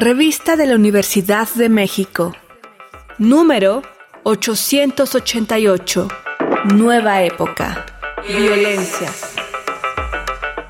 Revista 0.00 0.56
de 0.56 0.66
la 0.66 0.76
Universidad 0.76 1.46
de 1.56 1.68
México. 1.68 2.34
Número 3.18 3.82
888. 4.22 6.08
Nueva 6.74 7.22
época. 7.22 7.84
Violencia. 8.26 9.10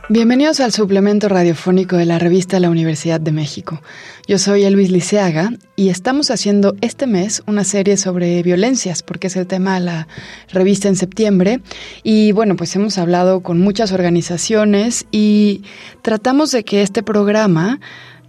Bienvenidos 0.09 0.59
al 0.59 0.73
suplemento 0.73 1.29
radiofónico 1.29 1.97
de 1.97 2.07
la 2.07 2.19
revista 2.19 2.59
la 2.59 2.71
Universidad 2.71 3.21
de 3.21 3.31
México. 3.31 3.81
Yo 4.27 4.37
soy 4.37 4.65
Elvis 4.65 4.91
Liceaga 4.91 5.51
y 5.77 5.91
estamos 5.91 6.33
haciendo 6.33 6.75
este 6.81 7.07
mes 7.07 7.45
una 7.47 7.63
serie 7.63 7.97
sobre 7.99 8.43
violencias, 8.43 9.05
porque 9.05 9.29
es 9.29 9.37
el 9.37 9.47
tema 9.47 9.75
de 9.75 9.87
la 9.87 10.09
revista 10.49 10.89
en 10.89 10.97
septiembre. 10.97 11.61
Y 12.03 12.33
bueno, 12.33 12.57
pues 12.57 12.75
hemos 12.75 12.99
hablado 12.99 13.45
con 13.45 13.61
muchas 13.61 13.93
organizaciones 13.93 15.07
y 15.13 15.63
tratamos 16.03 16.51
de 16.51 16.65
que 16.65 16.83
este 16.83 17.05
programa 17.05 17.79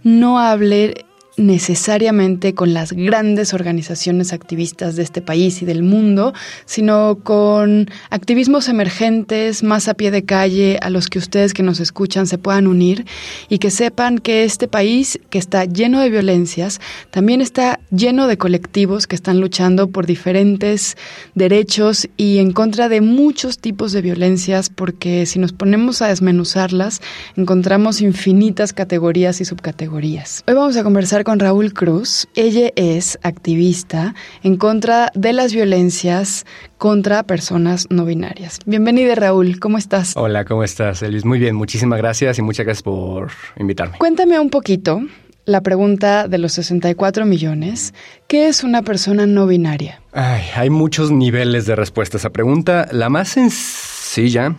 no 0.04 0.36
hable 0.38 0.94
necesariamente 1.36 2.54
con 2.54 2.74
las 2.74 2.92
grandes 2.92 3.54
organizaciones 3.54 4.32
activistas 4.32 4.96
de 4.96 5.02
este 5.02 5.22
país 5.22 5.62
y 5.62 5.66
del 5.66 5.82
mundo, 5.82 6.34
sino 6.66 7.18
con 7.22 7.88
activismos 8.10 8.68
emergentes 8.68 9.62
más 9.62 9.88
a 9.88 9.94
pie 9.94 10.10
de 10.10 10.24
calle 10.24 10.78
a 10.82 10.90
los 10.90 11.08
que 11.08 11.18
ustedes 11.18 11.54
que 11.54 11.62
nos 11.62 11.80
escuchan 11.80 12.26
se 12.26 12.38
puedan 12.38 12.66
unir 12.66 13.06
y 13.48 13.58
que 13.58 13.70
sepan 13.70 14.18
que 14.18 14.44
este 14.44 14.68
país 14.68 15.18
que 15.30 15.38
está 15.38 15.64
lleno 15.64 16.00
de 16.00 16.10
violencias 16.10 16.80
también 17.10 17.40
está 17.40 17.80
lleno 17.90 18.26
de 18.26 18.36
colectivos 18.36 19.06
que 19.06 19.16
están 19.16 19.40
luchando 19.40 19.88
por 19.88 20.06
diferentes 20.06 20.96
derechos 21.34 22.08
y 22.16 22.38
en 22.38 22.52
contra 22.52 22.88
de 22.88 23.00
muchos 23.00 23.58
tipos 23.58 23.92
de 23.92 24.02
violencias 24.02 24.68
porque 24.68 25.26
si 25.26 25.38
nos 25.38 25.52
ponemos 25.52 26.02
a 26.02 26.08
desmenuzarlas 26.08 27.00
encontramos 27.36 28.00
infinitas 28.00 28.72
categorías 28.72 29.40
y 29.40 29.44
subcategorías. 29.44 30.44
Hoy 30.46 30.54
vamos 30.54 30.76
a 30.76 30.82
conversar 30.82 31.21
con 31.24 31.38
Raúl 31.38 31.72
Cruz. 31.72 32.28
Ella 32.34 32.70
es 32.76 33.18
activista 33.22 34.14
en 34.42 34.56
contra 34.56 35.10
de 35.14 35.32
las 35.32 35.52
violencias 35.52 36.46
contra 36.78 37.22
personas 37.22 37.86
no 37.90 38.04
binarias. 38.04 38.58
Bienvenida 38.66 39.14
Raúl, 39.14 39.60
¿cómo 39.60 39.78
estás? 39.78 40.16
Hola, 40.16 40.44
¿cómo 40.44 40.64
estás, 40.64 41.02
Elvis? 41.02 41.24
Muy 41.24 41.38
bien, 41.38 41.54
muchísimas 41.54 41.98
gracias 41.98 42.38
y 42.38 42.42
muchas 42.42 42.66
gracias 42.66 42.82
por 42.82 43.30
invitarme. 43.58 43.98
Cuéntame 43.98 44.38
un 44.38 44.50
poquito 44.50 45.02
la 45.44 45.60
pregunta 45.60 46.28
de 46.28 46.38
los 46.38 46.52
64 46.52 47.24
millones. 47.26 47.94
¿Qué 48.28 48.48
es 48.48 48.64
una 48.64 48.82
persona 48.82 49.26
no 49.26 49.46
binaria? 49.46 50.00
hay 50.12 50.70
muchos 50.70 51.10
niveles 51.10 51.66
de 51.66 51.74
respuesta 51.74 52.16
a 52.16 52.20
esa 52.20 52.30
pregunta. 52.30 52.88
La 52.92 53.08
más 53.08 53.30
sencilla 53.30 54.54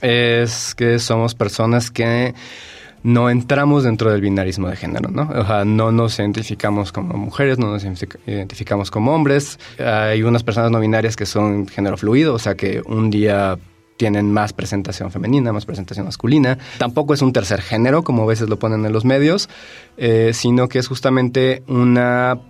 es 0.00 0.74
que 0.74 0.98
somos 0.98 1.34
personas 1.34 1.90
que 1.90 2.34
no 3.04 3.28
entramos 3.28 3.84
dentro 3.84 4.10
del 4.10 4.22
binarismo 4.22 4.68
de 4.68 4.76
género, 4.76 5.10
¿no? 5.10 5.30
O 5.34 5.46
sea, 5.46 5.64
no 5.66 5.92
nos 5.92 6.18
identificamos 6.18 6.90
como 6.90 7.14
mujeres, 7.18 7.58
no 7.58 7.70
nos 7.70 7.84
identificamos 7.84 8.90
como 8.90 9.14
hombres. 9.14 9.60
Hay 9.78 10.22
unas 10.22 10.42
personas 10.42 10.70
no 10.70 10.80
binarias 10.80 11.14
que 11.14 11.26
son 11.26 11.68
género 11.68 11.98
fluido, 11.98 12.34
o 12.34 12.38
sea, 12.38 12.54
que 12.54 12.82
un 12.86 13.10
día 13.10 13.58
tienen 13.98 14.32
más 14.32 14.54
presentación 14.54 15.10
femenina, 15.10 15.52
más 15.52 15.66
presentación 15.66 16.06
masculina. 16.06 16.58
Tampoco 16.78 17.12
es 17.12 17.20
un 17.20 17.34
tercer 17.34 17.60
género, 17.60 18.02
como 18.04 18.22
a 18.22 18.26
veces 18.26 18.48
lo 18.48 18.58
ponen 18.58 18.86
en 18.86 18.92
los 18.94 19.04
medios, 19.04 19.50
eh, 19.98 20.30
sino 20.32 20.68
que 20.68 20.78
es 20.78 20.88
justamente 20.88 21.62
una 21.68 22.40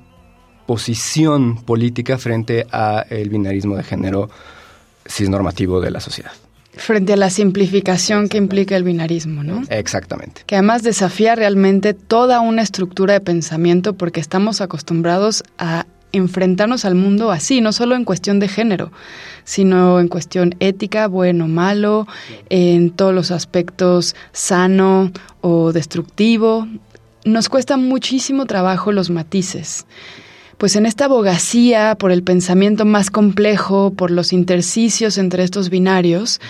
posición 0.67 1.57
política 1.65 2.17
frente 2.17 2.65
a 2.71 3.05
el 3.11 3.29
binarismo 3.29 3.77
de 3.77 3.83
género 3.83 4.31
cisnormativo 5.05 5.81
de 5.81 5.91
la 5.91 5.99
sociedad. 5.99 6.33
Frente 6.77 7.13
a 7.13 7.17
la 7.17 7.31
simplificación 7.31 8.29
que 8.29 8.37
implica 8.37 8.77
el 8.77 8.85
binarismo, 8.85 9.43
¿no? 9.45 9.63
Exactamente. 9.69 10.43
Que 10.47 10.57
además 10.57 10.83
desafía 10.83 11.35
realmente 11.35 11.95
toda 11.95 12.41
una 12.41 12.63
estructura 12.63 13.15
de 13.15 13.21
pensamiento 13.21 13.95
porque 13.95 14.21
estamos 14.21 14.61
acostumbrados 14.61 15.45
a 15.59 15.87
enfrentarnos 16.13 16.85
al 16.85 16.95
mundo 16.95 17.33
así, 17.33 17.61
no 17.61 17.73
solo 17.73 17.97
en 17.97 18.05
cuestión 18.05 18.39
de 18.39 18.49
género, 18.49 18.93
sino 19.45 19.99
en 19.99 20.09
cuestión 20.09 20.55
ética, 20.61 21.09
bueno, 21.09 21.49
malo, 21.49 22.07
en 22.51 22.91
todos 22.91 23.15
los 23.15 23.31
aspectos 23.31 24.15
sano 24.33 25.11
o 25.41 25.73
destructivo. 25.73 26.69
Nos 27.25 27.49
cuesta 27.49 27.77
muchísimo 27.77 28.47
trabajo 28.47 28.93
los 28.93 29.11
matices 29.11 29.87
pues 30.59 30.77
en 30.77 30.87
esta 30.87 31.07
abogacía 31.07 31.97
por 31.97 32.13
el 32.13 32.23
pensamiento 32.23 32.85
más 32.85 33.11
complejo, 33.11 33.93
por 33.93 34.11
los 34.11 34.33
intersticios 34.33 35.19
entre 35.19 35.43
estos 35.43 35.71
binarios, 35.71 36.41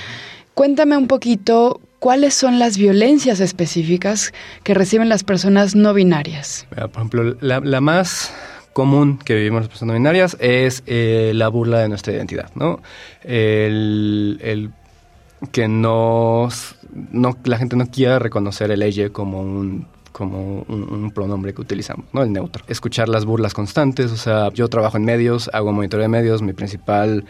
cuéntame 0.55 0.97
un 0.97 1.07
poquito 1.07 1.81
cuáles 1.99 2.35
son 2.35 2.59
las 2.59 2.77
violencias 2.77 3.41
específicas 3.41 4.35
que 4.63 4.75
reciben 4.75 5.09
las 5.09 5.25
personas 5.25 5.75
no 5.75 5.95
binarias. 5.95 6.67
Por 6.69 6.91
ejemplo, 6.91 7.37
la, 7.41 7.81
más 7.81 8.31
común 8.75 9.19
que 9.19 9.35
vivimos 9.35 9.63
las 9.63 9.69
personas 9.69 9.95
no 9.95 9.99
binarias 9.99 10.37
es 10.39 10.83
eh, 10.87 11.33
la 11.35 11.49
burla 11.49 11.79
de 11.79 11.89
nuestra 11.89 12.13
identidad, 12.13 12.51
¿no? 12.55 12.83
El, 13.23 14.71
que 15.51 15.67
no, 15.67 16.49
la 17.45 17.59
gente 17.59 17.77
no 17.77 17.87
quiera 17.87 18.19
reconocer 18.19 18.71
el 18.71 18.83
ella 18.83 19.09
como 19.11 19.41
un 19.41 19.87
como 20.15 20.63
un, 20.69 21.11
pronombre 21.11 21.53
que 21.53 21.61
utilizamos, 21.61 22.07
¿no? 22.13 22.23
El 22.23 22.33
neutro. 22.33 22.65
Escuchar 22.69 23.09
las 23.09 23.25
burlas 23.25 23.53
constantes, 23.53 24.13
o 24.13 24.17
sea, 24.17 24.49
yo 24.53 24.69
trabajo 24.69 24.97
en 24.97 25.05
medios, 25.05 25.51
hago 25.53 25.73
monitoreo 25.73 26.05
de 26.05 26.09
medios, 26.09 26.41
mi 26.41 26.53
principal, 26.53 27.25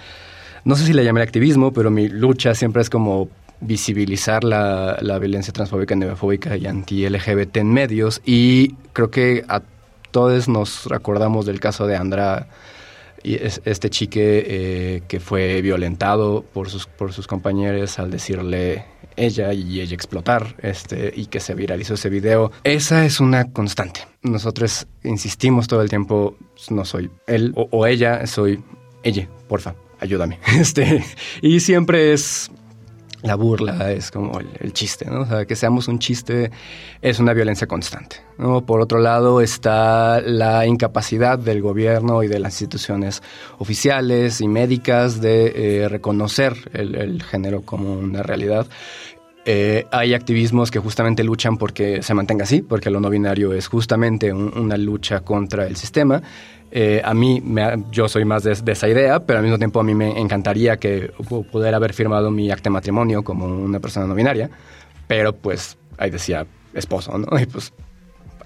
no 0.65 0.77
sé 0.77 0.85
si 0.85 0.93
le 0.93 1.03
llame 1.03 1.23
activismo, 1.23 1.73
pero 1.73 1.91
mi 1.91 2.11
lucha 2.11 2.55
siempre 2.55 2.83
es 2.83 2.91
como 2.91 3.31
visibilizar 3.61 4.45
la, 4.45 4.99
la 5.01 5.19
violencia 5.19 5.51
transfóbica, 5.51 5.95
neofóbica 5.95 6.59
y 6.59 6.67
anti-LGBT 6.67 7.57
en 7.57 7.73
medios 7.73 8.21
y 8.27 8.75
creo 8.93 9.11
que 9.11 9.45
a 9.49 9.63
todos 10.11 10.47
nos 10.47 10.85
recordamos 10.85 11.47
del 11.47 11.61
caso 11.61 11.87
de 11.87 11.97
Andra 11.97 12.49
y 13.25 13.37
este 13.37 13.91
chique 13.91 14.45
eh, 14.47 15.03
que 15.09 15.19
fue 15.19 15.63
violentado 15.63 16.45
por 16.53 16.69
sus, 16.69 16.87
por 16.87 17.13
sus 17.13 17.27
compañeros 17.27 17.99
al 17.99 18.11
decirle 18.11 18.85
ella 19.17 19.53
y 19.53 19.81
ella 19.81 19.95
explotar 19.95 20.55
este, 20.63 21.13
y 21.15 21.27
que 21.27 21.41
se 21.41 21.55
viralizó 21.55 21.95
ese 21.95 22.11
video. 22.11 22.53
Esa 22.65 23.07
es 23.07 23.21
una 23.21 23.51
constante. 23.51 24.01
Nosotros 24.23 24.87
insistimos 25.03 25.67
todo 25.69 25.83
el 25.83 25.89
tiempo, 25.89 26.37
no 26.71 26.85
soy 26.85 27.11
él 27.27 27.53
o, 27.57 27.87
ella, 27.87 28.27
soy 28.27 28.63
ella, 29.03 29.29
porfa, 29.49 29.75
ayúdame. 30.01 30.39
Este, 30.61 31.03
y 31.41 31.61
siempre 31.61 32.13
es 32.13 32.51
la 33.25 33.37
burla, 33.37 33.91
es 33.91 34.11
como 34.11 34.39
el, 34.39 34.73
chiste, 34.75 35.07
¿no? 35.07 35.23
O 35.23 35.27
sea, 35.27 35.47
que 35.47 35.57
seamos 35.57 35.89
un 35.89 35.99
chiste 35.99 36.51
es 37.01 37.19
una 37.21 37.33
violencia 37.33 37.67
constante, 37.67 38.17
¿no? 38.37 38.67
Por 38.67 38.83
otro 38.83 38.99
lado 38.99 39.41
está 39.41 40.21
la 40.21 40.67
incapacidad 40.67 41.39
del 41.39 41.63
gobierno 41.63 42.23
y 42.23 42.29
de 42.29 42.39
las 42.39 42.53
instituciones 42.61 43.23
oficiales 43.59 44.43
y 44.43 44.47
médicas 44.47 45.23
de 45.23 45.85
eh, 45.85 45.89
reconocer 45.89 46.55
el, 46.75 47.23
género 47.23 47.63
como 47.63 47.95
una 47.95 48.23
realidad. 48.23 48.67
Eh, 49.47 49.87
hay 49.91 50.15
activismos 50.15 50.71
que 50.71 50.79
justamente 50.79 51.23
luchan 51.23 51.59
porque 51.59 52.03
se 52.03 52.15
mantenga 52.15 52.45
así, 52.45 52.63
porque 52.63 52.91
lo 52.91 53.01
no 53.01 53.11
binario 53.11 53.53
es 53.53 53.67
justamente 53.69 54.33
una 54.33 54.77
lucha 54.77 55.21
contra 55.21 55.67
el 55.67 55.77
sistema. 55.77 56.23
Eh, 56.71 57.03
a 57.05 57.15
mí, 57.15 57.43
yo 57.91 58.09
soy 58.09 58.25
más 58.25 58.43
de, 58.43 58.53
esa 58.53 58.89
idea, 58.89 59.21
pero 59.21 59.39
al 59.39 59.45
mismo 59.45 59.59
tiempo 59.59 59.81
a 59.81 59.85
mí 59.85 59.95
me 59.95 60.19
encantaría 60.19 60.79
que 60.79 61.13
pudiera 61.53 61.77
haber 61.77 61.93
firmado 61.93 62.31
mi 62.31 62.51
acta 62.51 62.65
de 62.65 62.71
matrimonio 62.71 63.23
como 63.23 63.47
una 63.47 63.81
persona 63.81 64.07
no 64.07 64.15
binaria, 64.15 64.51
pero 65.07 65.35
pues 65.35 65.77
ahí 65.99 66.11
decía 66.11 66.47
esposo, 66.73 67.17
¿no? 67.19 67.39
Y 67.39 67.47
pues 67.47 67.73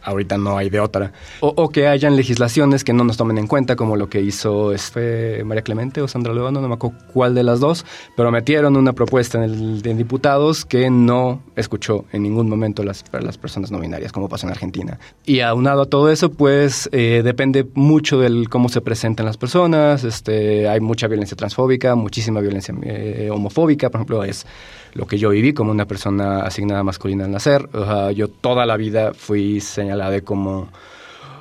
ahorita 0.03 0.39
no 0.39 0.57
hay 0.57 0.71
de 0.71 0.81
otra. 0.81 1.13
O, 1.41 1.69
que 1.69 1.87
hayan 1.87 2.17
legislaciones 2.17 2.85
que 2.85 2.93
no 2.93 3.05
nos 3.05 3.17
tomen 3.17 3.39
en 3.39 3.47
cuenta, 3.47 3.77
como 3.77 3.97
lo 3.97 4.09
que 4.09 4.21
hizo 4.21 4.73
este, 4.73 5.43
María 5.45 5.63
Clemente 5.63 6.01
o 6.01 6.09
Sandra 6.09 6.33
León, 6.33 6.55
no 6.55 6.67
me 6.67 6.75
acuerdo 6.75 6.97
cuál 7.13 7.35
de 7.35 7.43
las 7.43 7.61
dos, 7.61 7.85
pero 8.17 8.31
metieron 8.31 8.77
una 8.77 8.93
propuesta 8.93 9.39
en 9.39 9.45
el 9.45 9.83
de 9.83 9.95
diputados 9.95 10.65
que 10.65 10.91
no 10.91 11.43
escuchó 11.57 12.05
en 12.13 12.23
ningún 12.23 12.49
momento 12.49 12.83
las, 12.83 13.05
las 13.13 13.39
personas 13.39 13.71
no 13.71 13.81
binarias, 13.81 14.13
como 14.13 14.29
pasó 14.29 14.47
en 14.47 14.53
Argentina. 14.53 14.99
Y 15.25 15.41
aunado 15.41 15.83
a 15.83 15.87
todo 15.87 16.11
eso, 16.11 16.31
pues 16.31 16.89
eh, 16.93 17.23
depende 17.25 17.67
mucho 17.75 18.19
del 18.19 18.49
cómo 18.49 18.69
se 18.69 18.81
presentan 18.81 19.27
las 19.27 19.37
personas, 19.37 20.05
este, 20.05 20.69
hay 20.69 20.81
mucha 20.81 21.09
violencia 21.09 21.37
transfóbica, 21.37 21.95
muchísima 21.95 22.41
violencia 22.41 22.75
eh, 22.83 23.29
homofóbica, 23.33 23.91
por 23.91 24.01
ejemplo, 24.01 24.25
es 24.25 24.47
lo 24.95 25.07
que 25.07 25.19
yo 25.19 25.31
viví 25.31 25.53
como 25.53 25.71
una 25.71 25.87
persona 25.87 26.43
asignada 26.43 26.83
masculina 26.83 27.25
al 27.25 27.31
nacer. 27.31 27.69
yo 28.15 28.29
toda 28.29 28.67
la 28.67 28.77
vida 28.77 29.13
fui 29.15 29.61
señalada 29.61 30.21
como 30.23 30.69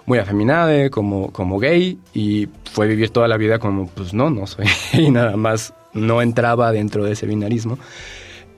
muy 0.05 0.19
afeminada, 0.19 0.89
como, 0.89 1.31
como 1.31 1.59
gay, 1.59 1.99
y 2.13 2.47
fue 2.71 2.87
vivir 2.87 3.09
toda 3.09 3.27
la 3.27 3.35
vida 3.37 3.59
como, 3.59 3.87
pues 3.87 4.13
no, 4.13 4.29
no 4.29 4.47
soy, 4.47 4.65
y 4.93 5.11
nada 5.11 5.35
más 5.35 5.73
no 5.93 6.21
entraba 6.21 6.71
dentro 6.71 7.03
de 7.03 7.11
ese 7.11 7.27
binarismo. 7.27 7.77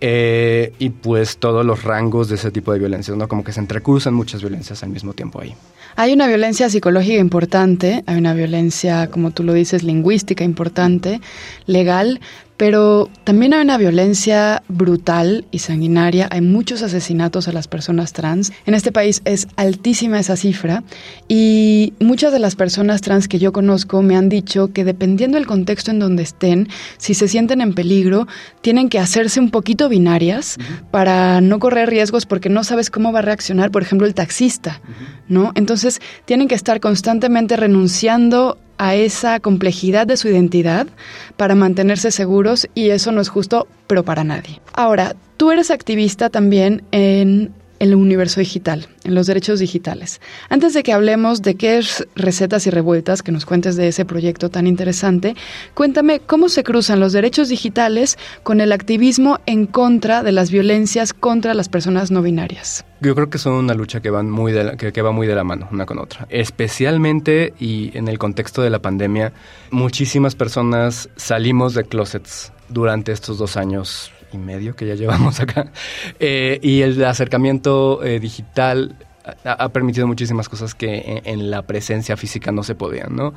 Eh, 0.02 0.74
y 0.80 0.92
pues 0.92 1.40
todos 1.40 1.66
los 1.66 1.84
rangos 1.84 2.30
de 2.30 2.36
ese 2.36 2.52
tipo 2.52 2.72
de 2.72 2.80
violencias, 2.80 3.18
¿no? 3.18 3.28
Como 3.28 3.44
que 3.44 3.52
se 3.52 3.60
entrecruzan 3.60 4.14
muchas 4.14 4.42
violencias 4.42 4.82
al 4.84 4.90
mismo 4.90 5.14
tiempo 5.14 5.42
ahí. 5.42 5.54
Hay 6.02 6.14
una 6.14 6.28
violencia 6.28 6.70
psicológica 6.70 7.20
importante, 7.20 8.06
hay 8.06 8.18
una 8.18 8.34
violencia, 8.34 9.10
como 9.10 9.32
tú 9.32 9.44
lo 9.44 9.52
dices, 9.52 9.84
lingüística 9.84 10.46
importante, 10.46 11.20
legal, 11.66 12.22
pero 12.60 13.10
también 13.24 13.54
hay 13.54 13.62
una 13.62 13.78
violencia 13.78 14.64
brutal 14.68 15.46
y 15.50 15.60
sanguinaria, 15.60 16.28
hay 16.30 16.42
muchos 16.42 16.84
asesinatos 16.84 17.48
a 17.48 17.54
las 17.54 17.70
personas 17.70 18.12
trans. 18.12 18.52
En 18.66 18.74
este 18.74 18.92
país 18.92 19.22
es 19.24 19.48
altísima 19.56 20.20
esa 20.20 20.36
cifra 20.36 20.84
y 21.30 21.94
muchas 22.02 22.34
de 22.34 22.40
las 22.40 22.58
personas 22.58 23.00
trans 23.00 23.30
que 23.30 23.40
yo 23.40 23.54
conozco 23.54 24.02
me 24.02 24.18
han 24.18 24.28
dicho 24.28 24.74
que 24.74 24.84
dependiendo 24.84 25.38
del 25.38 25.48
contexto 25.48 25.92
en 25.92 26.00
donde 26.00 26.24
estén, 26.24 26.68
si 26.98 27.14
se 27.14 27.30
sienten 27.30 27.62
en 27.62 27.74
peligro, 27.74 28.28
tienen 28.60 28.90
que 28.90 29.00
hacerse 29.00 29.40
un 29.40 29.52
poquito 29.52 29.88
binarias 29.88 30.58
para 30.92 31.40
no 31.40 31.60
correr 31.60 31.90
riesgos 31.90 32.26
porque 32.26 32.50
no 32.50 32.66
sabes 32.66 32.90
cómo 32.90 33.14
va 33.14 33.20
a 33.20 33.22
reaccionar, 33.22 33.72
por 33.72 33.84
ejemplo, 33.84 34.06
el 34.06 34.14
taxista, 34.14 34.82
¿no? 35.30 35.54
Entonces, 35.56 35.89
tienen 36.26 36.48
que 36.48 36.56
estar 36.56 36.80
constantemente 36.80 37.56
renunciando 37.58 38.58
a 38.78 38.96
esa 38.96 39.40
complejidad 39.40 40.08
de 40.08 40.18
su 40.18 40.30
identidad 40.30 40.88
para 41.36 41.56
mantenerse 41.56 42.12
seguros 42.12 42.68
y 42.76 42.92
eso 42.92 43.12
no 43.12 43.22
es 43.22 43.30
justo, 43.30 43.68
pero 43.88 44.04
para 44.04 44.24
nadie. 44.24 44.62
Ahora, 44.74 45.16
tú 45.38 45.52
eres 45.52 45.72
activista 45.72 46.30
también 46.30 46.84
en 46.92 47.54
el 47.80 47.96
universo 47.96 48.40
digital, 48.40 48.88
en 49.04 49.16
los 49.16 49.28
derechos 49.28 49.60
digitales. 49.60 50.22
Antes 50.50 50.74
de 50.74 50.84
que 50.84 50.94
hablemos 50.94 51.42
de 51.42 51.56
qué 51.56 51.78
es 51.78 52.08
Recetas 52.16 52.68
y 52.68 52.70
Revueltas, 52.70 53.24
que 53.24 53.32
nos 53.32 53.46
cuentes 53.46 53.76
de 53.76 53.88
ese 53.88 54.06
proyecto 54.06 54.50
tan 54.50 54.68
interesante, 54.68 55.36
cuéntame 55.74 56.20
cómo 56.20 56.50
se 56.50 56.64
cruzan 56.64 57.00
los 57.00 57.14
derechos 57.14 57.50
digitales 57.50 58.18
con 58.44 58.62
el 58.62 58.72
activismo 58.72 59.40
en 59.46 59.66
contra 59.66 60.24
de 60.24 60.32
las 60.32 60.52
violencias 60.52 61.14
contra 61.14 61.54
las 61.54 61.70
personas 61.70 62.12
no 62.12 62.22
binarias. 62.22 62.86
Yo 63.02 63.16
creo 63.16 63.30
que 63.30 63.38
son 63.38 63.54
una 63.54 63.74
lucha 63.74 64.02
que, 64.02 64.10
van 64.10 64.30
muy 64.30 64.54
que, 64.78 64.92
que 64.92 65.02
va 65.02 65.12
muy 65.12 65.26
de 65.26 65.36
la 65.36 65.44
mano 65.44 65.70
una 65.72 65.86
con 65.86 66.00
otra. 66.00 66.28
Especialmente 66.30 67.54
y 67.60 67.98
en 67.98 68.08
el 68.08 68.20
contexto 68.20 68.62
de 68.62 68.70
la 68.70 68.80
pandemia, 68.80 69.32
muchísimas 69.72 70.36
personas 70.36 71.10
salimos 71.16 71.74
de 71.74 71.86
closets 71.86 72.52
durante 72.68 73.12
estos 73.12 73.38
dos 73.38 73.58
años 73.58 74.12
y 74.32 74.38
medio 74.38 74.76
que 74.76 74.88
ya 74.88 74.96
llevamos 74.96 75.40
acá. 75.40 75.72
Eh, 76.20 76.60
y 76.62 76.82
el 76.82 77.04
acercamiento 77.04 78.04
eh, 78.04 78.20
digital 78.20 78.96
ha, 79.44 79.70
permitido 79.70 80.08
muchísimas 80.08 80.50
cosas 80.50 80.74
que 80.74 81.22
en, 81.24 81.52
la 81.52 81.62
presencia 81.62 82.18
física 82.18 82.52
no 82.52 82.64
se 82.64 82.76
podían, 82.76 83.16
¿no? 83.16 83.34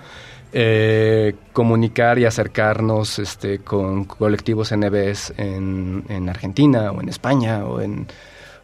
Eh, 0.55 1.35
comunicar 1.53 2.19
y 2.19 2.25
acercarnos 2.25 3.19
este, 3.19 3.59
con 3.59 4.05
colectivos 4.05 4.75
NBs 4.75 5.35
en, 5.37 6.05
en 6.09 6.29
Argentina 6.29 6.93
o 6.93 7.00
en 7.00 7.09
España 7.09 7.65
o 7.65 7.81
en... 7.81 8.06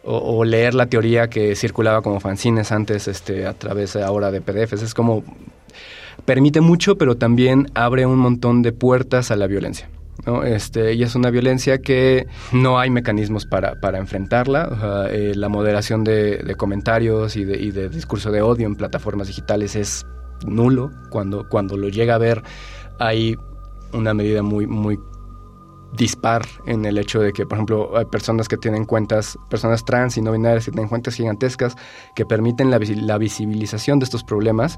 O, 0.01 0.45
leer 0.45 0.75
la 0.75 0.85
teoría 0.85 1.29
que 1.29 1.57
circulaba 1.57 2.01
como 2.01 2.21
fanzines 2.21 2.71
antes 2.71 3.09
este, 3.09 3.45
a 3.45 3.53
través 3.53 3.97
ahora 3.97 4.31
de 4.31 4.39
PDFs. 4.39 4.81
Es 4.81 4.93
como 4.93 5.23
permite 6.25 6.61
mucho, 6.61 6.97
pero 6.97 7.17
también 7.17 7.69
abre 7.75 8.05
un 8.05 8.17
montón 8.17 8.61
de 8.61 8.71
puertas 8.71 9.29
a 9.29 9.35
la 9.35 9.45
violencia. 9.45 9.89
¿No? 10.25 10.43
Este, 10.43 10.93
y 10.93 11.03
es 11.03 11.15
una 11.15 11.29
violencia 11.29 11.79
que 11.79 12.27
no 12.51 12.79
hay 12.79 12.89
mecanismos 12.89 13.45
para, 13.45 13.75
enfrentarla. 13.97 15.07
Eh, 15.11 15.33
la 15.35 15.49
moderación 15.49 16.03
de, 16.03 16.55
comentarios 16.57 17.35
y 17.35 17.45
de, 17.45 17.89
discurso 17.89 18.31
de 18.31 18.41
odio 18.41 18.67
en 18.67 18.75
plataformas 18.75 19.27
digitales 19.27 19.75
es 19.75 20.05
nulo. 20.45 20.91
Cuando, 21.09 21.47
cuando 21.49 21.77
lo 21.77 21.89
llega 21.89 22.15
a 22.15 22.17
ver, 22.17 22.43
hay 22.99 23.37
una 23.93 24.13
medida 24.13 24.43
muy, 24.43 24.67
muy 24.67 24.99
dispar 25.93 26.45
en 26.65 26.85
el 26.85 26.97
hecho 26.97 27.19
de 27.19 27.33
que, 27.33 27.45
por 27.45 27.57
ejemplo, 27.57 27.97
hay 27.97 28.05
personas 28.05 28.47
que 28.47 28.57
tienen 28.57 28.85
cuentas, 28.85 29.37
personas 29.49 29.83
trans 29.85 30.17
y 30.17 30.21
no 30.21 30.31
binarias 30.31 30.65
que 30.65 30.71
tienen 30.71 30.87
cuentas 30.87 31.15
gigantescas 31.15 31.75
que 32.15 32.25
permiten 32.25 32.69
la, 32.69 32.79
la 32.79 33.17
visibilización 33.17 33.99
de 33.99 34.03
estos 34.05 34.23
problemas 34.23 34.77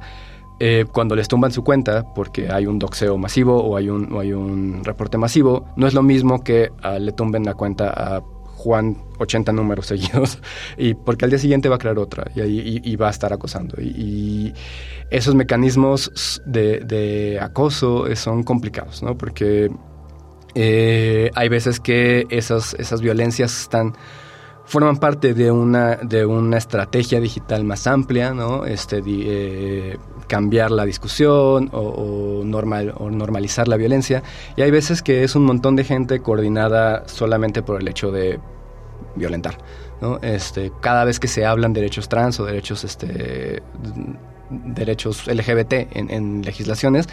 eh, 0.63 0.86
cuando 0.92 1.16
les 1.16 1.28
tumban 1.28 1.52
su 1.52 1.63
cuenta 1.63 2.13
porque 2.13 2.52
hay 2.52 2.68
un 2.68 2.78
doxeo 2.78 3.18
masivo 3.18 3.63
o 3.63 3.78
hay 3.78 3.90
un, 3.90 4.16
hay 4.19 4.31
un 4.31 4.84
reporte 4.84 5.18
masivo, 5.18 5.66
no 5.75 5.88
es 5.88 5.96
lo 5.96 6.04
mismo 6.04 6.44
que 6.44 6.69
ah, 6.84 7.00
le 7.00 7.13
tumben 7.13 7.44
la 7.44 7.56
cuenta 7.56 7.90
a 7.90 8.22
Juan 8.58 8.96
80 9.18 9.54
números 9.54 9.88
seguidos 9.88 10.38
y 10.78 10.94
porque 10.94 11.25
al 11.25 11.31
día 11.31 11.40
siguiente 11.40 11.68
va 11.68 11.78
a 11.78 11.80
crear 11.80 11.98
otra 11.98 12.30
y, 12.36 12.96
va 12.96 13.08
a 13.08 13.10
estar 13.10 13.34
acosando. 13.34 13.81
Y, 13.81 14.54
esos 15.10 15.34
mecanismos 15.34 16.42
de, 16.46 17.40
acoso 17.42 18.16
son 18.16 18.44
complicados, 18.44 19.02
¿no? 19.02 19.18
Porque 19.18 19.72
eh, 20.54 21.31
hay 21.34 21.50
veces 21.50 21.80
que 21.80 22.28
esas, 22.30 22.75
esas 22.75 23.02
violencias 23.02 23.62
están 23.62 23.96
forman 24.72 24.98
parte 24.98 25.34
de 25.34 25.52
una, 25.52 25.98
de 25.98 26.25
una 26.25 26.58
estrategia 26.58 27.19
digital 27.19 27.66
más 27.66 27.88
amplia, 27.88 28.34
¿no? 28.34 28.66
Este, 28.66 29.02
eh, 29.06 29.98
cambiar 30.31 30.72
la 30.72 30.86
discusión 30.86 31.69
o, 31.74 32.42
normal, 32.45 32.94
o 32.98 33.10
normalizar 33.10 33.68
la 33.68 33.75
violencia. 33.75 34.24
Y 34.56 34.62
hay 34.62 34.72
veces 34.72 35.01
que 35.01 35.25
es 35.25 35.36
un 35.36 35.44
montón 35.44 35.75
de 35.75 35.83
gente 35.83 36.22
coordinada 36.22 37.06
solamente 37.10 37.62
por 37.62 37.81
el 37.81 37.88
hecho 37.89 38.13
de 38.13 38.39
violentar. 39.18 39.57
¿no? 40.00 40.19
Este, 40.22 40.72
cada 40.80 41.04
vez 41.04 41.19
que 41.19 41.28
se 41.28 41.45
hablan 41.45 41.74
derechos 41.74 42.07
trans 42.07 42.39
o 42.39 42.45
derechos 42.45 42.86
este, 42.86 43.62
derechos 44.51 45.27
LGBT 45.27 45.74
en, 45.92 46.42
legislaciones, 46.42 47.07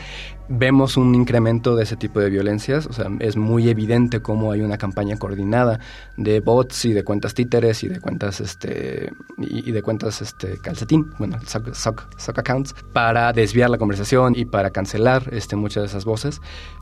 vemos 0.49 0.96
un 0.96 1.14
incremento 1.14 1.76
de 1.76 1.85
ese 1.85 1.96
tipo 1.96 2.20
de 2.20 2.31
violencias. 2.31 2.87
O 2.87 2.93
sea, 2.93 3.06
es 3.20 3.37
muy 3.37 3.69
evidente 3.69 4.20
cómo 4.20 4.52
hay 4.52 4.61
una 4.61 4.79
campaña 4.79 5.17
coordinada 5.17 5.81
de 6.17 6.40
bots 6.40 6.85
y 6.85 6.93
de 6.93 7.05
cuentas 7.05 7.35
títeres 7.35 7.82
y 7.85 7.88
de 7.88 8.00
cuentas 8.00 8.40
este 8.40 9.12
y, 9.38 9.70
de 9.70 9.82
cuentas 9.82 10.20
este 10.23 10.58
calcetín, 10.58 11.11
bueno, 11.19 11.38
sock, 11.73 12.02
accounts, 12.37 12.75
para 12.93 13.32
desviar 13.32 13.70
la 13.70 13.79
conversación 13.79 14.35
y 14.37 14.44
para 14.44 14.70
cancelar 14.70 15.29
este, 15.32 15.56
muchas 15.56 15.82
de 15.82 15.87
esas 15.88 16.05
voces. 16.05 16.40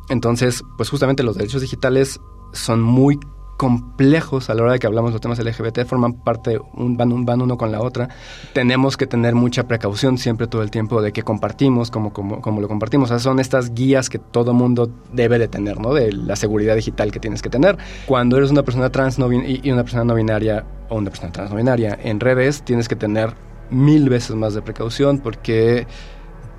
Entonces, 0.09 0.63
pues 0.77 0.89
justamente 0.89 1.23
los 1.23 1.37
derechos 1.37 1.63
digitales 1.63 2.21
son 2.53 2.81
muy 2.83 3.19
complejos 3.57 4.51
a 4.51 4.55
la 4.55 4.63
hora 4.63 4.73
de 4.73 4.79
que 4.79 4.87
hablamos 4.87 5.13
de 5.13 5.21
temas 5.21 5.39
LGBT, 5.39 5.85
forman 5.85 6.15
parte, 6.15 6.59
un, 6.75 6.97
van, 6.97 7.25
van 7.25 7.41
uno 7.41 7.57
con 7.57 7.73
la 7.73 7.81
otra. 7.81 8.09
Tenemos 8.53 8.97
que 8.97 9.07
tener 9.07 9.35
mucha 9.35 9.67
precaución 9.67 10.19
siempre 10.19 10.47
todo 10.47 10.63
el 10.63 10.71
tiempo 10.71 11.01
de 11.03 11.13
que 11.13 11.23
compartimos, 11.23 11.91
como, 11.91 12.13
como, 12.13 12.41
como 12.41 12.61
lo 12.61 12.69
compartimos. 12.69 13.11
O 13.11 13.19
son 13.19 13.41
estas 13.41 13.75
guías 13.75 14.11
que 14.11 14.19
todo 14.19 14.53
mundo 14.53 14.91
debe 15.13 15.39
de 15.39 15.49
tener, 15.49 15.81
¿no? 15.81 15.95
De 15.95 16.13
la 16.13 16.37
seguridad 16.37 16.77
digital 16.77 17.13
que 17.13 17.21
tienes 17.21 17.43
que 17.43 17.51
tener. 17.51 17.77
Cuando 18.07 18.37
eres 18.37 18.51
una 18.51 18.63
persona 18.63 18.91
trans 18.91 19.19
no, 19.19 19.33
y 19.33 19.71
una 19.71 19.83
persona 19.83 20.05
no 20.05 20.15
binaria 20.15 20.65
o 20.89 20.97
una 20.97 21.11
persona 21.11 21.33
trans 21.33 21.51
no 21.51 21.57
binaria 21.57 21.99
en 22.03 22.21
redes, 22.21 22.63
tienes 22.63 22.89
que 22.89 22.97
tener 22.97 23.35
mil 23.71 24.09
veces 24.09 24.37
más 24.37 24.55
de 24.55 24.63
precaución 24.63 25.19
porque 25.19 25.87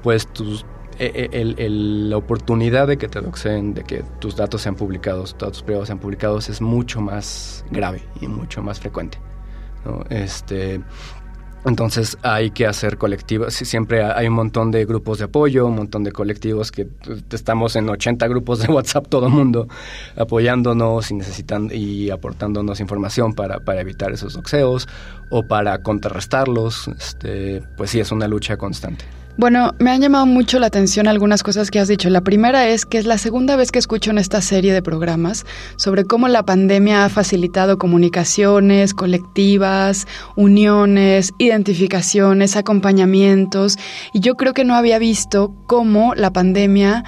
pues 0.04 0.28
tus 0.28 0.66
eh, 1.00 1.30
eh, 1.32 1.70
la 1.70 2.18
oportunidad 2.18 2.88
de 2.88 2.98
que 2.98 3.08
te 3.08 3.22
doxen, 3.22 3.74
de 3.74 3.84
que 3.84 4.04
tus 4.20 4.36
datos 4.36 4.62
sean 4.62 4.76
publicados, 4.76 5.36
datos 5.38 5.62
privados 5.64 5.88
sean 5.88 6.00
publicados, 6.00 6.50
es 6.50 6.62
mucho 6.62 7.02
más 7.02 7.66
grave 7.72 8.02
y 8.22 8.28
mucho 8.28 8.64
más 8.64 8.80
frecuente. 8.80 9.20
Este, 10.10 10.82
entonces 11.66 12.18
hay 12.22 12.52
que 12.52 12.66
hacer 12.66 12.98
colectivos, 12.98 13.54
siempre 13.54 14.04
hay 14.04 14.28
un 14.28 14.34
montón 14.34 14.72
de 14.72 14.86
grupos 14.86 15.20
de 15.20 15.26
apoyo, 15.26 15.68
un 15.68 15.76
montón 15.76 16.04
de 16.04 16.12
colectivos 16.12 16.72
que 16.72 16.88
estamos 17.32 17.76
en 17.76 17.90
80 17.90 18.28
grupos 18.28 18.60
de 18.60 18.68
WhatsApp 18.74 19.08
todo 19.08 19.28
el 19.28 19.34
mundo 19.34 19.68
apoyándonos 20.16 21.12
y 21.12 21.16
necesitando 21.16 21.74
y 21.74 22.10
aportándonos 22.10 22.80
información 22.80 23.34
para, 23.34 23.60
para 23.60 23.82
evitar 23.82 24.12
esos 24.12 24.34
doxeos 24.34 24.88
o 25.30 25.44
para 25.44 25.82
contrarrestarlos. 25.84 26.88
Este, 26.88 27.62
pues 27.76 27.92
sí, 27.92 28.00
es 28.00 28.12
una 28.12 28.28
lucha 28.28 28.58
constante. 28.58 29.06
Bueno, 29.38 29.76
me 29.78 29.92
han 29.92 30.02
llamado 30.02 30.26
mucho 30.26 30.58
la 30.58 30.66
atención 30.66 31.08
algunas 31.08 31.44
cosas 31.44 31.70
que 31.70 31.80
has 31.80 31.88
dicho. 31.88 32.10
La 32.10 32.22
primera 32.22 32.68
es 32.70 32.88
que 32.88 32.98
es 32.98 33.06
la 33.06 33.20
segunda 33.20 33.56
vez 33.56 33.72
que 33.72 33.78
escucho 33.78 34.10
en 34.10 34.18
esta 34.18 34.42
serie 34.42 34.74
de 34.74 34.82
programas 34.82 35.46
sobre 35.76 36.06
cómo 36.06 36.28
la 36.28 36.44
pandemia 36.44 37.06
ha 37.06 37.10
facilitado 37.10 37.78
comunicaciones 37.78 38.96
colectivas, 38.96 40.08
uniones, 40.36 41.34
identificaciones, 41.38 42.56
acompañamientos. 42.56 43.78
Y 44.12 44.22
yo 44.22 44.38
creo 44.38 44.56
que 44.56 44.66
no 44.66 44.74
había 44.74 44.98
visto 44.98 45.54
cómo 45.68 46.16
la 46.16 46.34
pandemia 46.34 47.04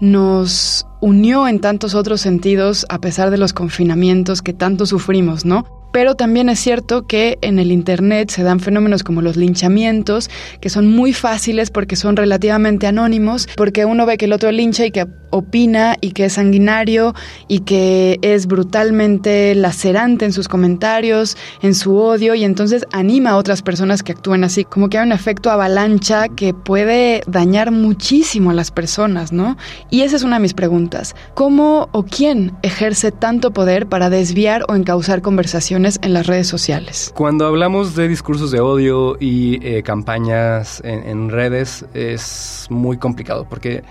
nos 0.00 0.86
unió 1.00 1.48
en 1.48 1.60
tantos 1.60 1.96
otros 1.96 2.20
sentidos 2.20 2.86
a 2.90 3.00
pesar 3.00 3.30
de 3.30 3.38
los 3.38 3.52
confinamientos 3.52 4.40
que 4.40 4.52
tanto 4.52 4.86
sufrimos, 4.86 5.44
¿no? 5.44 5.81
Pero 5.92 6.14
también 6.14 6.48
es 6.48 6.58
cierto 6.58 7.06
que 7.06 7.38
en 7.42 7.58
el 7.58 7.70
Internet 7.70 8.30
se 8.30 8.42
dan 8.42 8.60
fenómenos 8.60 9.02
como 9.04 9.22
los 9.22 9.36
linchamientos, 9.36 10.30
que 10.60 10.70
son 10.70 10.88
muy 10.88 11.12
fáciles 11.12 11.70
porque 11.70 11.96
son 11.96 12.16
relativamente 12.16 12.86
anónimos, 12.86 13.48
porque 13.56 13.84
uno 13.84 14.06
ve 14.06 14.16
que 14.16 14.24
el 14.24 14.32
otro 14.32 14.50
lincha 14.50 14.86
y 14.86 14.90
que 14.90 15.06
opina 15.30 15.96
y 16.00 16.12
que 16.12 16.26
es 16.26 16.34
sanguinario 16.34 17.14
y 17.48 17.60
que 17.60 18.18
es 18.22 18.46
brutalmente 18.46 19.54
lacerante 19.54 20.24
en 20.24 20.32
sus 20.32 20.48
comentarios, 20.48 21.36
en 21.62 21.74
su 21.74 21.96
odio, 21.96 22.34
y 22.34 22.44
entonces 22.44 22.86
anima 22.92 23.30
a 23.30 23.36
otras 23.36 23.62
personas 23.62 24.02
que 24.02 24.12
actúen 24.12 24.44
así, 24.44 24.64
como 24.64 24.88
que 24.88 24.98
hay 24.98 25.06
un 25.06 25.12
efecto 25.12 25.50
avalancha 25.50 26.28
que 26.28 26.54
puede 26.54 27.22
dañar 27.26 27.70
muchísimo 27.70 28.50
a 28.50 28.54
las 28.54 28.70
personas, 28.70 29.32
¿no? 29.32 29.56
Y 29.90 30.02
esa 30.02 30.16
es 30.16 30.22
una 30.22 30.36
de 30.36 30.42
mis 30.42 30.54
preguntas. 30.54 31.14
¿Cómo 31.34 31.88
o 31.92 32.04
quién 32.04 32.52
ejerce 32.62 33.10
tanto 33.10 33.52
poder 33.52 33.86
para 33.86 34.10
desviar 34.10 34.64
o 34.68 34.74
encauzar 34.74 35.22
conversaciones? 35.22 35.81
En 36.02 36.12
las 36.12 36.26
redes 36.26 36.46
sociales. 36.46 37.12
Cuando 37.14 37.46
hablamos 37.46 37.96
de 37.96 38.06
discursos 38.08 38.50
de 38.50 38.60
odio 38.60 39.16
y 39.18 39.58
eh, 39.66 39.82
campañas 39.82 40.80
en, 40.84 41.28
redes 41.28 41.84
es 41.94 42.66
muy 42.70 42.98
complicado 42.98 43.46
porque 43.48 43.82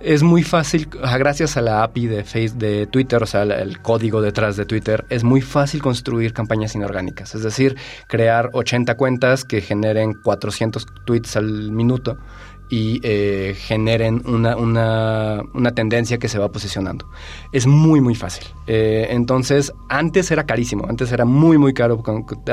es 0.00 0.22
muy 0.22 0.42
fácil, 0.42 0.88
gracias 1.18 1.56
a 1.56 1.62
la 1.62 1.82
API 1.82 2.06
de, 2.06 2.24
face, 2.24 2.52
de 2.54 2.86
Twitter, 2.86 3.22
o 3.22 3.26
sea, 3.26 3.42
el 3.42 3.80
código 3.80 4.20
detrás 4.20 4.56
de 4.56 4.64
Twitter, 4.64 5.04
es 5.10 5.24
muy 5.24 5.40
fácil 5.40 5.82
construir 5.82 6.32
campañas 6.32 6.74
inorgánicas. 6.74 7.34
Es 7.34 7.42
decir, 7.42 7.76
crear 8.06 8.50
80 8.52 8.96
cuentas 8.96 9.44
que 9.44 9.60
generen 9.60 10.14
400 10.14 10.86
tweets 11.04 11.36
al 11.36 11.72
minuto 11.72 12.18
y 12.68 13.00
eh, 13.02 13.54
generen 13.56 14.22
una, 14.26 14.56
una, 14.56 15.42
una, 15.54 15.72
tendencia 15.72 16.18
que 16.18 16.28
se 16.28 16.38
va 16.38 16.50
posicionando. 16.50 17.06
Es 17.52 17.66
muy, 17.66 18.00
muy 18.00 18.14
fácil. 18.14 18.44
Eh, 18.66 19.08
entonces, 19.10 19.72
antes 19.88 20.30
era 20.30 20.44
carísimo, 20.44 20.86
antes 20.88 21.12
era 21.12 21.24
muy, 21.24 21.58
muy 21.58 21.72
caro 21.72 22.02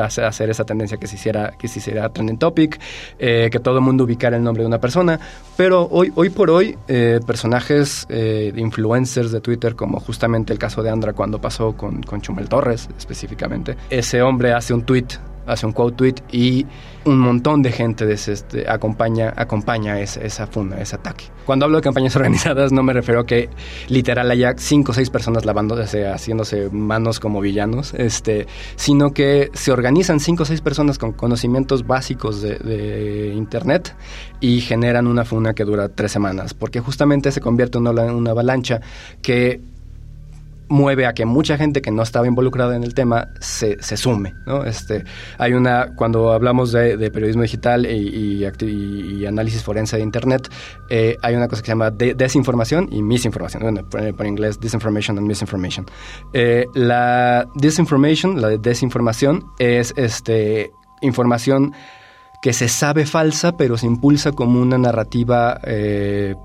hacer 0.01 0.49
esa 0.49 0.65
tendencia 0.65 0.97
que 0.97 1.07
se 1.07 1.15
hiciera, 1.15 1.55
que 1.57 1.67
se 1.67 1.79
hiciera 1.79 2.09
trending 2.09 2.37
topic, 2.37 2.79
eh, 3.17 3.49
que 3.51 3.59
todo 3.59 3.77
el 3.77 3.83
mundo 3.83 4.03
ubicara 4.03 4.37
el 4.37 4.43
nombre 4.43 4.63
de 4.63 4.67
una 4.67 4.79
persona, 4.79 5.19
pero 5.57 5.87
hoy, 5.89 6.11
hoy 6.15 6.29
por 6.29 6.49
hoy, 6.49 6.77
personajes 7.25 8.07
influencers 8.55 9.31
de 9.31 9.41
Twitter, 9.41 9.75
como 9.75 9.99
justamente 9.99 10.53
el 10.53 10.59
caso 10.59 10.83
de 10.83 10.89
Andra 10.89 11.13
cuando 11.13 11.39
pasó 11.39 11.73
con, 11.75 12.03
con 12.03 12.21
Chumel 12.21 12.47
Torres 12.49 12.89
específicamente, 12.97 13.75
ese 13.89 14.21
hombre 14.21 14.53
hace 14.53 14.73
un 14.73 14.83
tweet 14.83 15.07
hace 15.45 15.65
un 15.65 15.73
quote 15.73 15.95
tweet 15.95 16.15
y 16.31 16.65
un 17.05 17.19
montón 17.19 17.61
de 17.61 17.71
gente 17.71 18.11
este, 18.11 18.69
acompaña, 18.69 19.33
acompaña 19.35 19.99
esa, 19.99 20.47
funda, 20.47 20.79
ese 20.79 20.95
ataque. 20.95 21.25
Cuando 21.45 21.65
hablo 21.65 21.77
de 21.77 21.83
campañas 21.83 22.15
organizadas 22.15 22.71
no 22.71 22.83
me 22.83 22.93
refiero 22.93 23.21
a 23.21 23.25
que 23.25 23.49
literal 23.89 24.31
haya 24.31 24.53
cinco 24.57 24.91
o 24.91 24.95
seis 24.95 25.09
personas 25.09 25.45
lavándose, 25.45 26.07
haciéndose 26.07 26.69
manos 26.71 27.19
como 27.19 27.41
villanos, 27.41 27.93
este, 27.93 28.47
sino 28.75 29.11
que 29.11 29.49
se 29.53 29.71
organizan 29.71 30.19
cinco 30.19 30.43
o 30.43 30.45
seis 30.45 30.61
personas 30.61 30.97
con 30.97 31.13
conocimientos 31.13 31.85
básicos 31.85 32.41
de, 32.41 32.57
de 32.57 33.33
Internet 33.35 33.95
y 34.39 34.61
generan 34.61 35.07
una 35.07 35.25
funda 35.25 35.53
que 35.53 35.65
dura 35.65 35.89
tres 35.89 36.11
semanas, 36.11 36.53
porque 36.53 36.79
justamente 36.79 37.31
se 37.31 37.41
convierte 37.41 37.77
en 37.77 37.87
una, 37.87 38.03
una 38.13 38.31
avalancha 38.31 38.81
que 39.21 39.61
mueve 40.69 41.05
a 41.05 41.13
que 41.13 41.25
mucha 41.25 41.57
gente 41.57 41.81
que 41.81 41.91
no 41.91 42.03
estaba 42.03 42.27
involucrada 42.27 42.75
en 42.75 42.83
el 42.83 42.93
tema 42.93 43.29
se, 43.39 43.81
se 43.81 43.97
sume. 43.97 44.33
¿no? 44.45 44.63
Este, 44.65 45.03
hay 45.37 45.53
una, 45.53 45.93
cuando 45.95 46.33
hablamos 46.33 46.71
de, 46.71 46.97
periodismo 47.11 47.43
digital 47.43 47.85
y, 47.85 48.45
análisis 49.25 49.63
forense 49.63 49.97
de 49.97 50.03
Internet, 50.03 50.49
eh, 50.89 51.17
hay 51.21 51.35
una 51.35 51.47
cosa 51.47 51.61
que 51.61 51.67
se 51.67 51.71
llama 51.71 51.91
desinformación 51.91 52.89
y 52.91 53.01
misinformación. 53.01 53.63
Bueno, 53.63 53.87
por, 53.89 54.25
inglés, 54.25 54.59
disinformation 54.59 55.17
and 55.17 55.27
misinformation. 55.27 55.85
Eh, 56.33 56.65
la 56.73 57.47
disinformation, 57.55 58.41
la 58.41 58.49
desinformación, 58.49 59.45
es 59.59 59.93
este, 59.97 60.71
información 61.01 61.73
que 62.41 62.51
se 62.51 62.67
sabe 62.67 63.05
falsa, 63.05 63.55
pero 63.55 63.77
se 63.77 63.85
impulsa 63.85 64.33
como 64.33 64.61
una 64.61 64.77
narrativa 64.77 65.59
eh, 65.63 66.35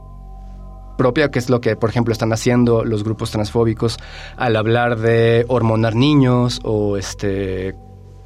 propia, 0.98 1.30
que 1.30 1.38
es 1.38 1.48
lo 1.48 1.62
que, 1.62 1.76
por 1.76 1.88
ejemplo, 1.88 2.12
están 2.12 2.34
haciendo 2.34 2.84
los 2.84 3.02
grupos 3.04 3.30
transfóbicos 3.30 3.96
al 4.36 4.56
hablar 4.56 4.98
de 4.98 5.46
hormonar 5.48 5.94
niños 5.94 6.60
o 6.64 6.98
este 6.98 7.74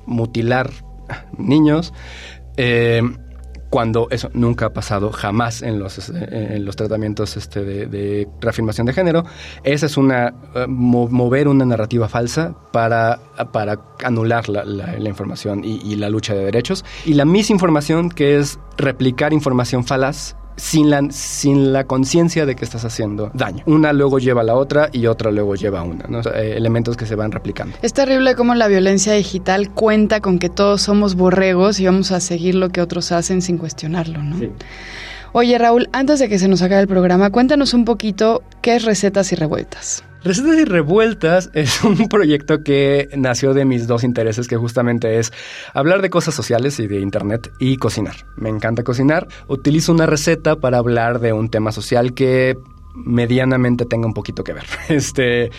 mutilar 0.06 0.72
niños. 1.38 1.92
Eh, 2.56 3.02
cuando 3.72 4.08
eso 4.10 4.28
nunca 4.34 4.66
ha 4.66 4.72
pasado 4.74 5.10
jamás 5.12 5.62
en 5.62 5.78
los, 5.78 6.10
en 6.10 6.62
los 6.62 6.76
tratamientos 6.76 7.38
este, 7.38 7.64
de, 7.64 8.28
reafirmación 8.38 8.86
de 8.86 8.92
género. 8.92 9.24
Esa 9.64 9.86
es 9.86 9.96
una, 9.96 10.34
eh, 10.54 10.66
mover 10.68 11.48
una 11.48 11.64
narrativa 11.64 12.06
falsa 12.06 12.54
para, 12.70 13.18
para 13.50 13.80
anular 14.04 14.50
la, 14.50 14.62
la, 14.66 15.08
información 15.08 15.64
y, 15.64 15.80
y, 15.90 15.96
la 15.96 16.10
lucha 16.10 16.34
de 16.34 16.44
derechos. 16.44 16.84
Y 17.06 17.14
la 17.14 17.24
misinformación, 17.24 18.10
que 18.10 18.36
es 18.36 18.58
replicar 18.76 19.32
información 19.32 19.84
falaz 19.84 20.36
sin 20.56 20.90
la, 20.90 21.02
sin 21.10 21.72
la 21.72 21.84
conciencia 21.84 22.46
de 22.46 22.54
que 22.54 22.64
estás 22.64 22.84
haciendo 22.84 23.30
daño. 23.34 23.62
Una 23.66 23.92
luego 23.92 24.18
lleva 24.18 24.42
a 24.42 24.44
la 24.44 24.54
otra 24.54 24.88
y 24.92 25.06
otra 25.06 25.30
luego 25.30 25.54
lleva 25.54 25.80
a 25.80 25.82
una, 25.82 26.04
eh, 26.34 26.54
elementos 26.56 26.96
que 26.96 27.06
se 27.06 27.14
van 27.14 27.32
replicando. 27.32 27.76
Es 27.82 27.92
terrible 27.92 28.34
cómo 28.34 28.54
la 28.54 28.68
violencia 28.68 29.12
digital 29.14 29.70
cuenta 29.70 30.20
con 30.20 30.38
que 30.38 30.48
todos 30.48 30.82
somos 30.82 31.14
borregos 31.14 31.80
y 31.80 31.86
vamos 31.86 32.12
a 32.12 32.20
seguir 32.20 32.54
lo 32.54 32.70
que 32.70 32.80
otros 32.80 33.12
hacen 33.12 33.42
sin 33.42 33.58
cuestionarlo, 33.58 34.22
¿no? 34.22 34.36
Oye, 35.32 35.56
Raúl, 35.56 35.88
antes 35.92 36.18
de 36.18 36.28
que 36.28 36.38
se 36.38 36.46
nos 36.46 36.60
acabe 36.60 36.82
el 36.82 36.88
programa, 36.88 37.30
cuéntanos 37.30 37.72
un 37.72 37.86
poquito 37.86 38.42
qué 38.60 38.76
es 38.76 38.84
Recetas 38.84 39.32
y 39.32 39.36
Revueltas. 39.36 40.04
Recetas 40.24 40.56
y 40.56 40.64
Revueltas 40.64 41.50
es 41.54 41.82
un 41.82 42.08
proyecto 42.08 42.62
que 42.62 43.08
nació 43.16 43.54
de 43.54 43.64
mis 43.64 43.86
dos 43.86 44.04
intereses, 44.04 44.46
que 44.46 44.56
justamente 44.56 45.18
es 45.18 45.32
hablar 45.74 46.00
de 46.00 46.10
cosas 46.10 46.34
sociales 46.34 46.78
y 46.78 46.86
de 46.86 47.00
Internet 47.00 47.52
y 47.58 47.76
cocinar. 47.76 48.14
Me 48.36 48.48
encanta 48.48 48.84
cocinar. 48.84 49.26
Utilizo 49.48 49.92
una 49.92 50.06
receta 50.06 50.56
para 50.56 50.78
hablar 50.78 51.18
de 51.18 51.32
un 51.32 51.48
tema 51.48 51.72
social 51.72 52.14
que 52.14 52.56
medianamente 52.94 53.84
tenga 53.84 54.06
un 54.06 54.14
poquito 54.14 54.44
que 54.44 54.52
ver. 54.52 54.64
Este, 54.88 55.50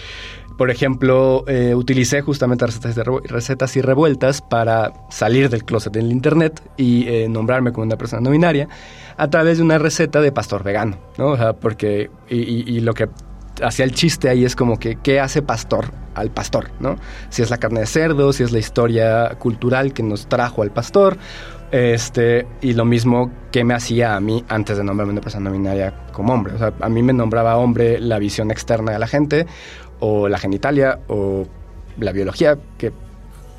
por 0.57 0.69
ejemplo, 0.69 1.43
eh, 1.47 1.73
utilicé 1.75 2.21
justamente 2.21 2.65
recetas, 2.65 2.95
recetas, 3.25 3.75
y 3.75 3.81
revueltas 3.81 4.41
para 4.41 4.93
salir 5.09 5.49
del 5.49 5.65
closet 5.65 5.95
en 5.95 6.05
el 6.05 6.11
Internet 6.11 6.61
y 6.77 7.07
eh, 7.07 7.27
nombrarme 7.27 7.73
como 7.73 7.85
una 7.85 7.97
persona 7.97 8.21
no 8.21 8.29
binaria 8.29 8.69
a 9.17 9.29
través 9.29 9.57
de 9.57 9.63
una 9.63 9.79
receta 9.79 10.21
de 10.21 10.31
pastor 10.31 10.63
vegano, 10.63 10.99
¿no? 11.17 11.29
O 11.29 11.37
sea, 11.37 11.53
porque, 11.53 12.11
y 12.29 12.79
lo 12.81 12.93
que 12.93 13.09
hacía 13.63 13.85
el 13.85 13.93
chiste 13.93 14.29
ahí 14.29 14.45
es 14.45 14.55
como 14.55 14.77
que, 14.77 14.97
¿qué 15.01 15.19
hace 15.19 15.41
pastor 15.41 15.91
al 16.15 16.31
pastor? 16.31 16.71
¿no? 16.79 16.97
Si 17.29 17.41
es 17.41 17.49
la 17.49 17.57
carne 17.57 17.81
de 17.81 17.85
cerdo, 17.85 18.33
si 18.33 18.43
es 18.43 18.51
la 18.51 18.59
historia 18.59 19.35
cultural 19.39 19.93
que 19.93 20.03
nos 20.03 20.27
trajo 20.27 20.61
al 20.61 20.71
pastor, 20.71 21.17
este, 21.71 22.45
y 22.61 22.73
lo 22.73 22.85
mismo 22.85 23.31
que 23.51 23.63
me 23.63 23.73
hacía 23.73 24.15
a 24.15 24.19
mí 24.19 24.45
antes 24.47 24.77
de 24.77 24.83
nombrarme 24.83 25.13
una 25.13 25.21
persona 25.21 25.49
binaria 25.49 25.93
como 26.11 26.33
hombre. 26.33 26.53
O 26.53 26.57
sea, 26.59 26.73
a 26.79 26.89
mí 26.89 27.01
me 27.01 27.13
nombraba 27.13 27.57
hombre 27.57 27.99
la 27.99 28.19
visión 28.19 28.51
externa 28.51 28.91
de 28.91 28.99
la 28.99 29.07
gente, 29.07 29.47
o 29.99 30.27
la 30.27 30.37
genitalia, 30.37 30.99
o 31.07 31.47
la 31.97 32.11
biología, 32.11 32.57
que 32.77 32.91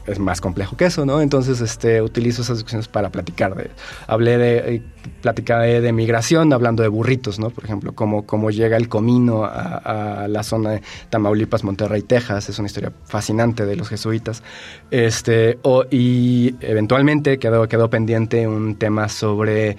es 0.06 0.18
más 0.18 0.40
complejo 0.40 0.76
que 0.76 0.87
eso, 0.87 1.06
¿no? 1.06 1.20
Entonces, 1.20 1.61
este, 1.61 2.02
utilizo 2.02 2.42
esas 2.42 2.58
discusiones 2.58 2.88
para 2.88 3.11
platicar 3.11 3.54
de, 3.54 3.70
hablé 4.06 4.38
de, 4.38 4.75
eh, 4.76 5.80
de, 5.80 5.92
migración, 5.92 6.52
hablando 6.52 6.82
de 6.82 6.88
burritos, 6.88 7.38
¿no? 7.38 7.50
Por 7.50 7.64
ejemplo, 7.64 7.92
cómo, 7.94 8.26
cómo 8.26 8.50
llega 8.50 8.76
el 8.76 8.88
comino 8.88 9.44
a, 9.44 10.26
la 10.28 10.42
zona 10.42 10.70
de 10.73 10.82
Tamaulipas, 11.11 11.64
Monterrey, 11.64 12.02
Texas, 12.02 12.49
es 12.49 12.58
una 12.58 12.66
historia 12.66 12.92
fascinante 13.04 13.66
de 13.66 13.76
los 13.76 13.88
jesuitas, 13.88 14.42
este, 14.90 15.58
y 15.90 16.54
eventualmente 16.61 17.38
quedó, 17.38 17.68
quedó 17.68 17.88
pendiente 17.90 18.46
un 18.46 18.76
tema 18.76 19.08
sobre 19.08 19.76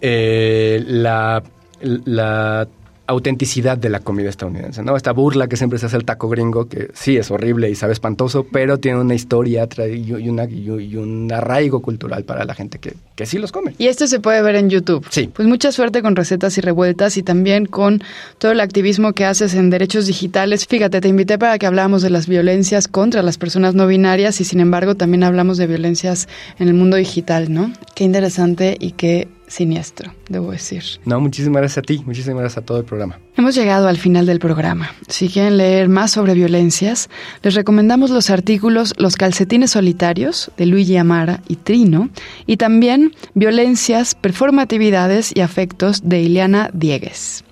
eh, 0.00 0.82
la 0.86 1.42
la 1.80 2.68
autenticidad 3.08 3.78
de 3.78 3.88
la 3.88 4.00
comida 4.00 4.28
estadounidense, 4.28 4.82
¿no? 4.82 4.94
Esta 4.94 5.12
burla 5.12 5.48
que 5.48 5.56
siempre 5.56 5.78
se 5.78 5.86
hace 5.86 5.96
el 5.96 6.04
taco 6.04 6.28
gringo, 6.28 6.68
que 6.68 6.90
sí 6.92 7.16
es 7.16 7.30
horrible 7.30 7.70
y 7.70 7.74
sabe 7.74 7.94
espantoso, 7.94 8.46
pero 8.52 8.78
tiene 8.78 9.00
una 9.00 9.14
historia 9.14 9.66
y, 9.90 10.12
una, 10.28 10.44
y 10.44 10.96
un 10.96 11.32
arraigo 11.32 11.80
cultural 11.80 12.24
para 12.24 12.44
la 12.44 12.54
gente 12.54 12.78
que, 12.78 12.94
que 13.16 13.24
sí 13.24 13.38
los 13.38 13.50
come. 13.50 13.74
Y 13.78 13.86
esto 13.86 14.06
se 14.06 14.20
puede 14.20 14.42
ver 14.42 14.56
en 14.56 14.68
YouTube. 14.68 15.06
Sí. 15.08 15.30
Pues 15.34 15.48
mucha 15.48 15.72
suerte 15.72 16.02
con 16.02 16.16
recetas 16.16 16.58
y 16.58 16.60
revueltas 16.60 17.16
y 17.16 17.22
también 17.22 17.64
con 17.64 18.02
todo 18.36 18.52
el 18.52 18.60
activismo 18.60 19.14
que 19.14 19.24
haces 19.24 19.54
en 19.54 19.70
derechos 19.70 20.06
digitales. 20.06 20.66
Fíjate, 20.66 21.00
te 21.00 21.08
invité 21.08 21.38
para 21.38 21.58
que 21.58 21.66
habláramos 21.66 22.02
de 22.02 22.10
las 22.10 22.28
violencias 22.28 22.88
contra 22.88 23.22
las 23.22 23.38
personas 23.38 23.74
no 23.74 23.86
binarias 23.86 24.38
y 24.42 24.44
sin 24.44 24.60
embargo 24.60 24.96
también 24.96 25.24
hablamos 25.24 25.56
de 25.56 25.66
violencias 25.66 26.28
en 26.58 26.68
el 26.68 26.74
mundo 26.74 26.98
digital, 26.98 27.50
¿no? 27.52 27.72
Qué 27.94 28.04
interesante 28.04 28.76
y 28.78 28.92
qué 28.92 29.28
siniestro, 29.48 30.12
debo 30.28 30.52
decir. 30.52 30.82
No, 31.04 31.20
muchísimas 31.20 31.60
gracias 31.60 31.78
a 31.78 31.82
ti, 31.82 32.02
muchísimas 32.06 32.40
gracias 32.40 32.62
a 32.62 32.66
todo 32.66 32.78
el 32.78 32.84
programa. 32.84 33.18
Hemos 33.36 33.54
llegado 33.54 33.88
al 33.88 33.98
final 33.98 34.26
del 34.26 34.38
programa. 34.38 34.90
Si 35.08 35.28
quieren 35.28 35.56
leer 35.56 35.88
más 35.88 36.12
sobre 36.12 36.34
violencias, 36.34 37.08
les 37.42 37.54
recomendamos 37.54 38.10
los 38.10 38.30
artículos 38.30 38.94
Los 38.98 39.16
calcetines 39.16 39.72
solitarios 39.72 40.50
de 40.56 40.66
Luigi 40.66 40.96
Amara 40.96 41.42
y 41.48 41.56
Trino 41.56 42.10
y 42.46 42.56
también 42.56 43.12
Violencias, 43.34 44.14
performatividades 44.14 45.32
y 45.34 45.40
afectos 45.40 46.08
de 46.08 46.22
Ileana 46.22 46.70
Diegues. 46.72 47.44